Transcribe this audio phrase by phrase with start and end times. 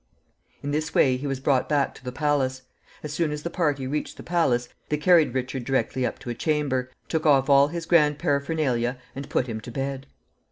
[0.63, 2.63] In this way he was brought back to the palace.
[3.03, 6.33] As soon as the party reached the palace, they carried Richard directly up to a
[6.33, 10.07] chamber, took off all his grand paraphernalia, and put him to bed.